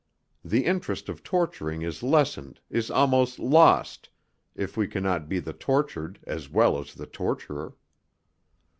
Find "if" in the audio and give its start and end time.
4.55-4.75